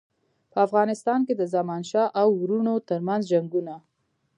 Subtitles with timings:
[0.51, 3.75] په افغانستان کې د زمانشاه او وروڼو ترمنځ جنګونه.